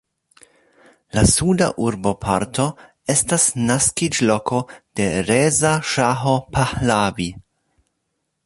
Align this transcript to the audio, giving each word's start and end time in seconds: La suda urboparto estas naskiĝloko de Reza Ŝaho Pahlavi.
La 1.17 1.23
suda 1.31 1.67
urboparto 1.87 2.65
estas 3.15 3.45
naskiĝloko 3.67 4.65
de 5.01 5.11
Reza 5.31 5.77
Ŝaho 5.95 6.37
Pahlavi. 6.57 7.33